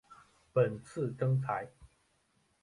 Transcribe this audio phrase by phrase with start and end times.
[0.51, 1.69] 本次征才